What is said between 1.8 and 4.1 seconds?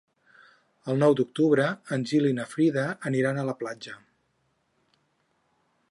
en Gil i na Frida aniran a la platja.